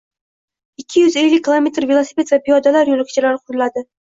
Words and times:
ikki 0.83 1.03
yuz 1.03 1.17
ellik 1.23 1.43
kilometr 1.49 1.87
velosiped 1.93 2.33
va 2.35 2.41
piyodalar 2.49 2.91
yo‘lakchalari 2.95 3.41
quriladi. 3.47 3.87